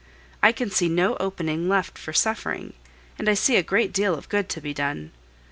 [0.41, 2.73] I can see no opening left for suffering,
[3.19, 5.11] and I see a great deal of good to be done.